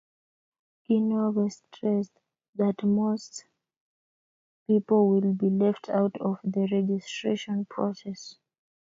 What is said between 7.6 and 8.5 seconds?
process.